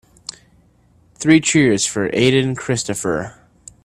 Three 1.19 1.39
cheers 1.39 1.85
for 1.85 2.09
Aden 2.11 2.55
Christopher. 2.55 3.37